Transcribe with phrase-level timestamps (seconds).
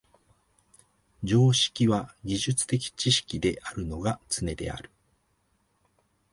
[1.23, 4.89] 常識は技術的知識であるのがつねである。